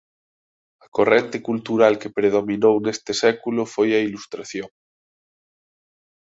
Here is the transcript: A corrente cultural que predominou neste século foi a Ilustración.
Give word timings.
A 0.85 0.87
corrente 0.97 1.37
cultural 1.49 1.93
que 2.01 2.15
predominou 2.17 2.75
neste 2.85 3.11
século 3.23 3.61
foi 3.73 3.89
a 3.93 4.03
Ilustración. 4.07 4.69